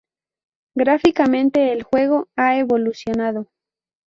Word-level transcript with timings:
Gráficamente 0.73 1.71
el 1.71 1.83
juego 1.83 2.27
ha 2.35 2.57
evolucionado. 2.57 3.47